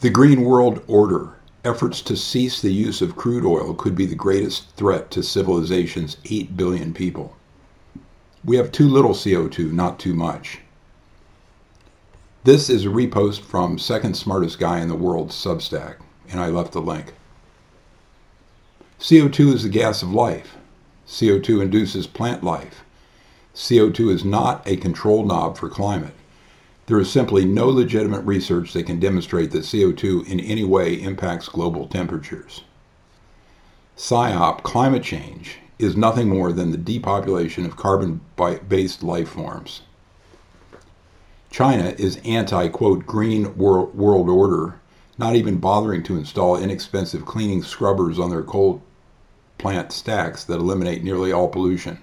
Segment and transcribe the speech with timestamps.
[0.00, 1.34] The Green World Order.
[1.62, 6.16] Efforts to cease the use of crude oil could be the greatest threat to civilization's
[6.24, 7.36] 8 billion people.
[8.42, 10.60] We have too little CO2, not too much.
[12.44, 15.96] This is a repost from Second Smartest Guy in the World Substack,
[16.30, 17.12] and I left the link.
[18.98, 20.56] CO2 is the gas of life.
[21.06, 22.84] CO2 induces plant life.
[23.54, 26.14] CO2 is not a control knob for climate.
[26.90, 31.48] There is simply no legitimate research that can demonstrate that CO2 in any way impacts
[31.48, 32.64] global temperatures.
[33.96, 38.20] PSYOP, climate change, is nothing more than the depopulation of carbon
[38.68, 39.82] based life forms.
[41.48, 44.80] China is anti, quote, green world, world order,
[45.16, 48.82] not even bothering to install inexpensive cleaning scrubbers on their coal
[49.58, 51.98] plant stacks that eliminate nearly all pollution.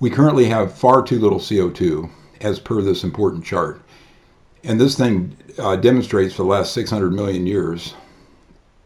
[0.00, 2.10] We currently have far too little CO2,
[2.40, 3.80] as per this important chart.
[4.62, 7.94] And this thing uh, demonstrates for the last 600 million years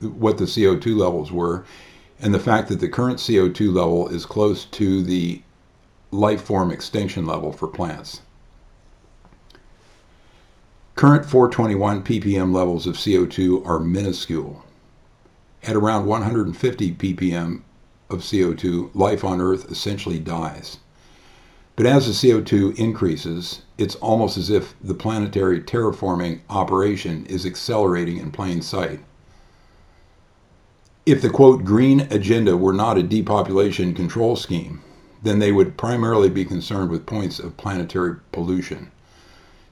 [0.01, 1.65] what the CO2 levels were,
[2.21, 5.43] and the fact that the current CO2 level is close to the
[6.11, 8.23] life form extinction level for plants.
[10.95, 14.65] Current 421 ppm levels of CO2 are minuscule.
[15.63, 17.63] At around 150 ppm
[18.11, 20.79] of CO2, life on Earth essentially dies.
[21.79, 28.17] But as the CO2 increases, it's almost as if the planetary terraforming operation is accelerating
[28.17, 28.99] in plain sight.
[31.07, 34.83] If the quote green agenda were not a depopulation control scheme,
[35.23, 38.91] then they would primarily be concerned with points of planetary pollution.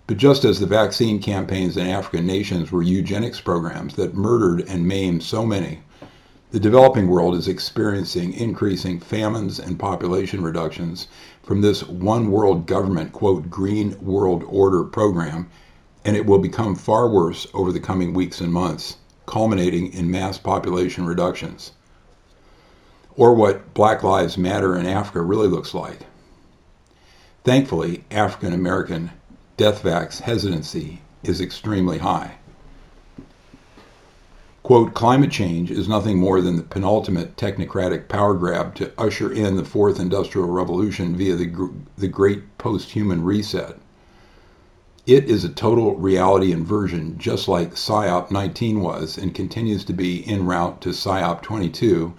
[0.06, 4.86] But just as the vaccine campaigns in African nations were eugenics programs that murdered and
[4.86, 5.80] maimed so many,
[6.56, 11.06] the developing world is experiencing increasing famines and population reductions
[11.42, 15.50] from this one world government, quote, green world order program,
[16.02, 18.96] and it will become far worse over the coming weeks and months,
[19.26, 21.72] culminating in mass population reductions.
[23.16, 26.06] Or what Black Lives Matter in Africa really looks like.
[27.44, 29.10] Thankfully, African American
[29.58, 32.36] death vax hesitancy is extremely high.
[34.66, 39.54] Quote, climate change is nothing more than the penultimate technocratic power grab to usher in
[39.54, 43.78] the fourth industrial revolution via the, the great post human reset.
[45.06, 50.26] It is a total reality inversion, just like PSYOP 19 was and continues to be
[50.26, 52.12] en route to PSYOP 22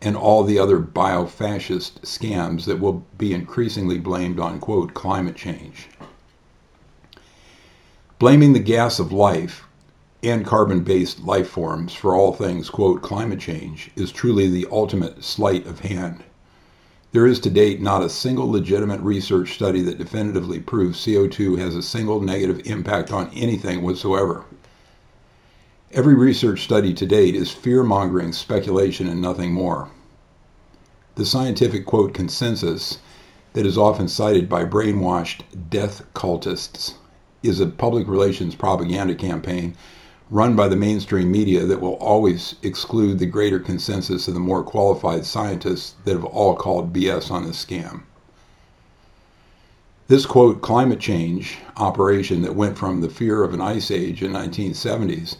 [0.00, 5.36] and all the other bio fascist scams that will be increasingly blamed on, quote, climate
[5.36, 5.88] change.
[8.18, 9.68] Blaming the gas of life
[10.24, 15.24] and carbon based life forms for all things, quote, climate change is truly the ultimate
[15.24, 16.22] sleight of hand.
[17.10, 21.74] There is to date not a single legitimate research study that definitively proves CO2 has
[21.74, 24.44] a single negative impact on anything whatsoever.
[25.90, 29.90] Every research study to date is fear mongering speculation and nothing more.
[31.16, 32.98] The scientific quote consensus
[33.52, 36.94] that is often cited by brainwashed death cultists
[37.42, 39.74] is a public relations propaganda campaign
[40.32, 44.62] run by the mainstream media that will always exclude the greater consensus of the more
[44.62, 48.00] qualified scientists that have all called BS on this scam.
[50.08, 54.32] This quote climate change operation that went from the fear of an ice age in
[54.32, 55.36] 1970s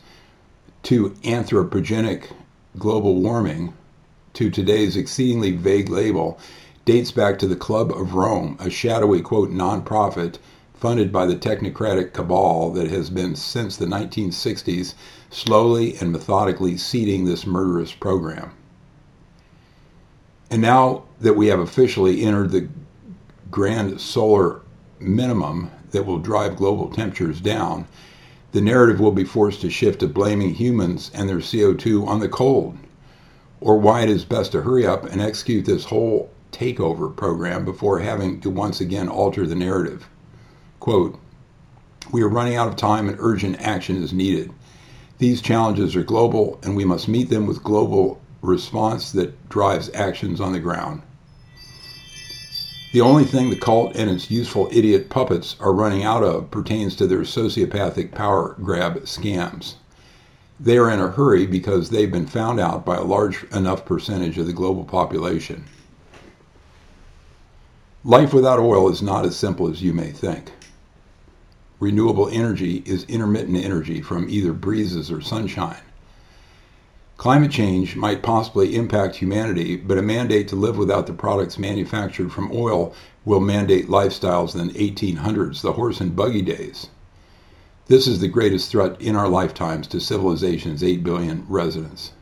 [0.83, 2.31] to anthropogenic
[2.79, 3.73] global warming
[4.35, 6.39] to today's exceedingly vague label
[6.85, 10.37] dates back to the Club of Rome, a shadowy quote nonprofit
[10.83, 14.95] funded by the technocratic cabal that has been since the 1960s
[15.31, 18.51] slowly and methodically seeding this murderous program.
[20.51, 22.69] And now that we have officially entered the
[23.49, 24.63] grand solar
[24.99, 27.87] minimum that will drive global temperatures down,
[28.51, 32.29] the narrative will be forced to shift to blaming humans and their CO2 on the
[32.29, 32.77] cold,
[33.61, 38.01] or why it is best to hurry up and execute this whole takeover program before
[38.01, 40.09] having to once again alter the narrative.
[40.83, 41.17] Quote,
[42.11, 44.51] we are running out of time and urgent action is needed.
[45.19, 50.41] These challenges are global and we must meet them with global response that drives actions
[50.41, 51.03] on the ground.
[52.93, 56.97] The only thing the cult and its useful idiot puppets are running out of pertains
[56.97, 59.75] to their sociopathic power grab scams.
[60.59, 64.37] They are in a hurry because they've been found out by a large enough percentage
[64.37, 65.65] of the global population.
[68.03, 70.51] Life without oil is not as simple as you may think
[71.83, 75.83] renewable energy is intermittent energy from either breezes or sunshine.
[77.17, 82.31] Climate change might possibly impact humanity, but a mandate to live without the products manufactured
[82.31, 82.95] from oil
[83.25, 86.87] will mandate lifestyles in the 1800s, the horse and buggy days.
[87.89, 92.13] This is the greatest threat in our lifetimes to civilization's 8 billion residents.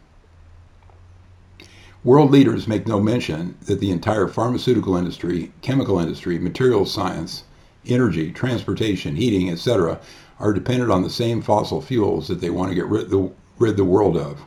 [2.02, 7.44] World leaders make no mention that the entire pharmaceutical industry, chemical industry, materials science,
[7.86, 10.00] energy, transportation, heating, etc.,
[10.38, 13.76] are dependent on the same fossil fuels that they want to get rid the, rid
[13.76, 14.42] the world of.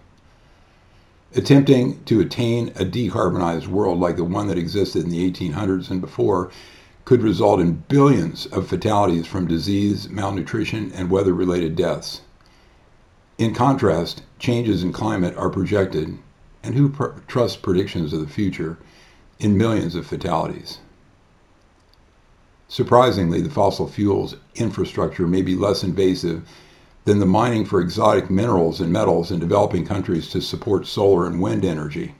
[1.35, 6.01] Attempting to attain a decarbonized world like the one that existed in the 1800s and
[6.01, 6.51] before
[7.05, 12.21] could result in billions of fatalities from disease, malnutrition, and weather related deaths.
[13.37, 16.17] In contrast, changes in climate are projected
[16.63, 18.77] and who pr- trusts predictions of the future
[19.39, 20.77] in millions of fatalities.
[22.73, 26.41] Surprisingly, the fossil fuels infrastructure may be less invasive
[27.05, 31.39] than the mining for exotic minerals and metals in developing countries to support solar and
[31.39, 32.15] wind energy.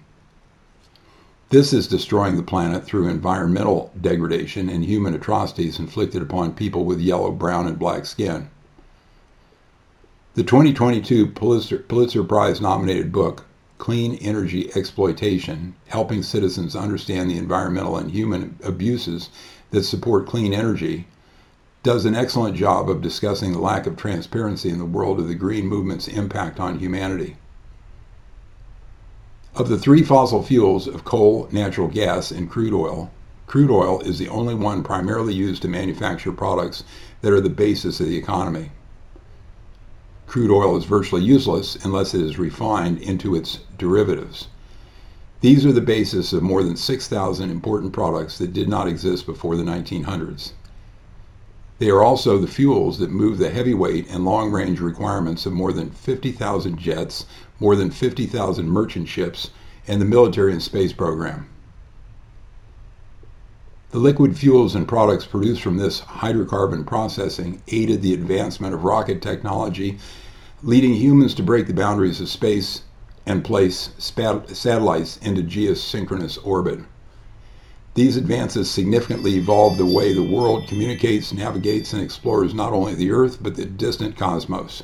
[1.49, 6.99] This is destroying the planet through environmental degradation and human atrocities inflicted upon people with
[6.99, 8.47] yellow, brown, and black skin.
[10.35, 13.43] The 2022 Pulitzer, Pulitzer Prize nominated book,
[13.79, 19.31] clean energy exploitation, helping citizens understand the environmental and human abuses
[19.73, 21.07] that support clean energy,
[21.81, 25.33] does an excellent job of discussing the lack of transparency in the world of the
[25.33, 27.35] green movement's impact on humanity.
[29.55, 33.11] Of the three fossil fuels of coal, natural gas, and crude oil,
[33.47, 36.83] crude oil is the only one primarily used to manufacture products
[37.21, 38.69] that are the basis of the economy.
[40.27, 44.49] Crude oil is virtually useless unless it is refined into its derivatives.
[45.43, 49.57] These are the basis of more than 6,000 important products that did not exist before
[49.57, 50.53] the 1900s.
[51.79, 55.73] They are also the fuels that move the heavyweight and long range requirements of more
[55.73, 57.25] than 50,000 jets,
[57.59, 59.49] more than 50,000 merchant ships,
[59.85, 61.49] and the military and space program.
[63.91, 69.21] The liquid fuels and products produced from this hydrocarbon processing aided the advancement of rocket
[69.21, 69.99] technology
[70.63, 72.83] leading humans to break the boundaries of space
[73.25, 76.79] and place satellites into geosynchronous orbit.
[77.95, 83.11] These advances significantly evolved the way the world communicates, navigates, and explores not only the
[83.11, 84.83] Earth, but the distant cosmos.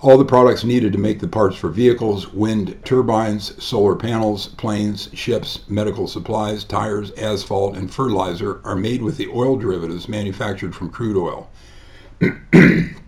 [0.00, 5.08] All the products needed to make the parts for vehicles, wind turbines, solar panels, planes,
[5.14, 10.90] ships, medical supplies, tires, asphalt, and fertilizer are made with the oil derivatives manufactured from
[10.90, 11.48] crude oil.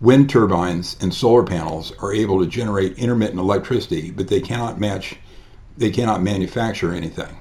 [0.00, 5.16] Wind turbines and solar panels are able to generate intermittent electricity, but they cannot match
[5.76, 7.36] they cannot manufacture anything.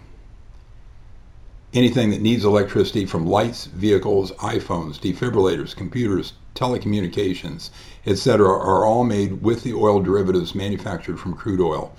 [1.73, 7.69] Anything that needs electricity from lights, vehicles, iPhones, defibrillators, computers, telecommunications,
[8.05, 11.95] etc., are all made with the oil derivatives manufactured from crude oil.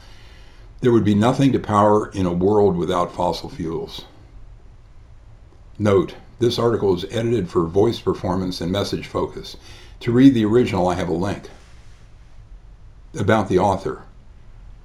[0.81, 4.05] There would be nothing to power in a world without fossil fuels.
[5.79, 9.57] Note, this article is edited for voice performance and message focus.
[10.05, 11.49] To read the original, I have a link.
[13.19, 14.03] About the author.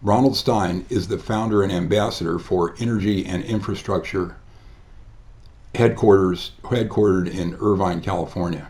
[0.02, 4.38] Ronald Stein is the founder and ambassador for Energy and Infrastructure
[5.76, 8.70] headquarters headquartered in Irvine, California.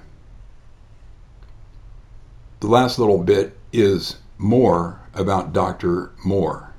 [2.61, 6.09] The last little bit is more about Dr.
[6.25, 6.73] Moore.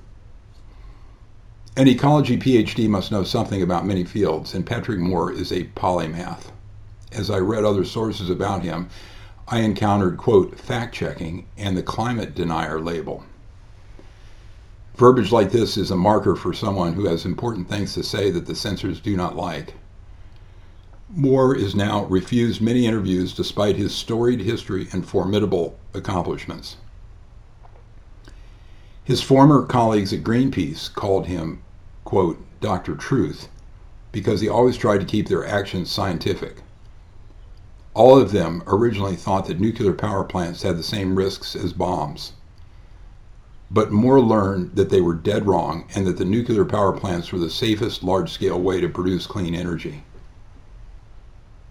[1.76, 6.50] An ecology PhD must know something about many fields, and Patrick Moore is a polymath.
[7.12, 8.88] As I read other sources about him,
[9.52, 13.24] I encountered, quote, fact checking and the climate denier label.
[14.94, 18.46] Verbiage like this is a marker for someone who has important things to say that
[18.46, 19.74] the censors do not like.
[21.08, 26.76] Moore is now refused many interviews despite his storied history and formidable accomplishments.
[29.02, 31.60] His former colleagues at Greenpeace called him,
[32.04, 32.94] quote, Dr.
[32.94, 33.48] Truth,
[34.12, 36.58] because he always tried to keep their actions scientific.
[37.92, 42.32] All of them originally thought that nuclear power plants had the same risks as bombs.
[43.68, 47.38] But Moore learned that they were dead wrong and that the nuclear power plants were
[47.38, 50.04] the safest large scale way to produce clean energy.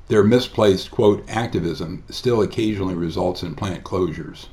[0.09, 4.47] Their misplaced, quote, activism still occasionally results in plant closures.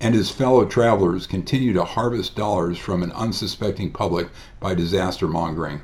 [0.00, 4.28] And his fellow travelers continue to harvest dollars from an unsuspecting public
[4.60, 5.82] by disaster mongering.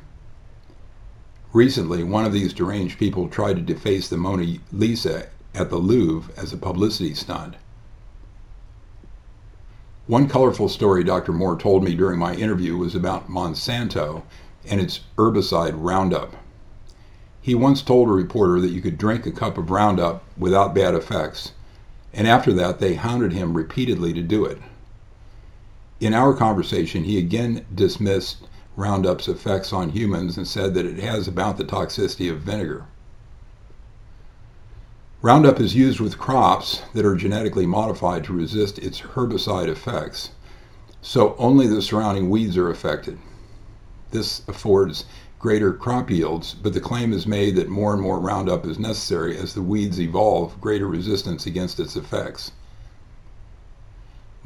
[1.53, 6.33] Recently, one of these deranged people tried to deface the Mona Lisa at the Louvre
[6.37, 7.55] as a publicity stunt.
[10.07, 11.33] One colorful story Dr.
[11.33, 14.23] Moore told me during my interview was about Monsanto
[14.67, 16.37] and its herbicide Roundup.
[17.41, 20.95] He once told a reporter that you could drink a cup of Roundup without bad
[20.95, 21.53] effects,
[22.13, 24.59] and after that they hounded him repeatedly to do it.
[26.01, 28.47] In our conversation, he again dismissed
[28.79, 32.85] Roundup's effects on humans and said that it has about the toxicity of vinegar.
[35.21, 40.31] Roundup is used with crops that are genetically modified to resist its herbicide effects,
[41.03, 43.19] so only the surrounding weeds are affected.
[44.13, 45.07] This affords
[45.41, 49.37] greater crop yields, but the claim is made that more and more Roundup is necessary
[49.37, 52.53] as the weeds evolve greater resistance against its effects.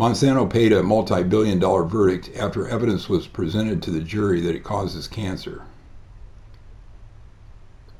[0.03, 4.57] Monsanto paid a multi billion dollar verdict after evidence was presented to the jury that
[4.57, 5.63] it causes cancer.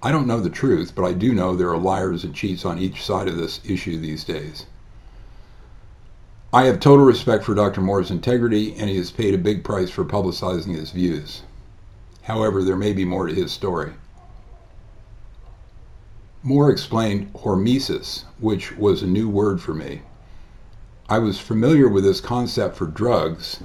[0.03, 2.81] I don't know the truth, but I do know there are liars and cheats on
[2.81, 4.67] each side of this issue these days.
[6.53, 7.81] I have total respect for Dr.
[7.81, 11.43] Moore's integrity, and he has paid a big price for publicizing his views.
[12.23, 13.93] However, there may be more to his story.
[16.43, 20.03] Moore explained hormesis, which was a new word for me.
[21.13, 23.61] I was familiar with this concept for drugs,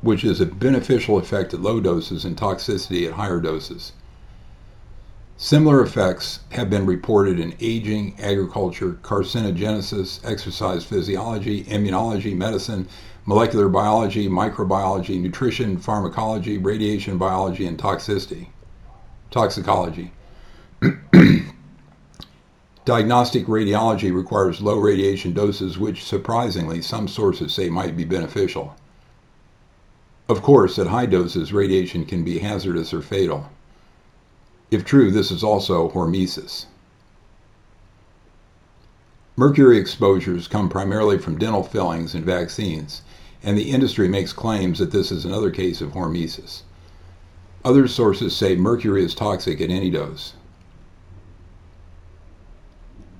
[0.00, 3.92] which is a beneficial effect at low doses and toxicity at higher doses.
[5.36, 12.88] Similar effects have been reported in aging, agriculture, carcinogenesis, exercise physiology, immunology, medicine,
[13.24, 18.48] molecular biology, microbiology, nutrition, pharmacology, radiation biology, and toxicity.
[19.30, 20.10] Toxicology.
[22.88, 28.76] Diagnostic radiology requires low radiation doses, which surprisingly some sources say might be beneficial.
[30.26, 33.50] Of course, at high doses, radiation can be hazardous or fatal.
[34.70, 36.64] If true, this is also hormesis.
[39.36, 43.02] Mercury exposures come primarily from dental fillings and vaccines,
[43.42, 46.62] and the industry makes claims that this is another case of hormesis.
[47.66, 50.32] Other sources say mercury is toxic at any dose.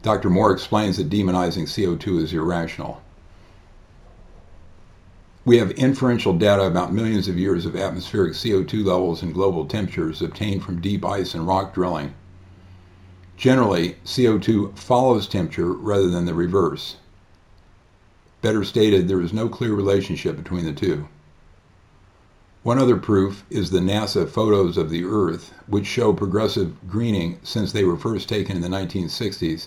[0.08, 0.30] Dr.
[0.30, 3.02] Moore explains that demonizing CO2 is irrational.
[5.44, 10.22] We have inferential data about millions of years of atmospheric CO2 levels and global temperatures
[10.22, 12.14] obtained from deep ice and rock drilling.
[13.36, 16.96] Generally, CO2 follows temperature rather than the reverse.
[18.40, 21.06] Better stated, there is no clear relationship between the two.
[22.62, 27.72] One other proof is the NASA photos of the Earth, which show progressive greening since
[27.72, 29.66] they were first taken in the 1960s,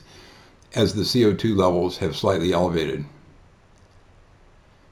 [0.73, 3.05] as the CO2 levels have slightly elevated.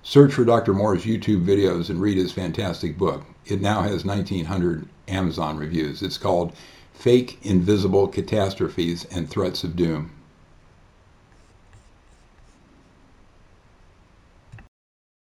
[0.03, 0.73] Search for Dr.
[0.73, 3.25] Moore's YouTube videos and read his fantastic book.
[3.45, 6.01] It now has 1,900 Amazon reviews.
[6.01, 6.53] It's called
[6.93, 10.11] Fake Invisible Catastrophes and Threats of Doom.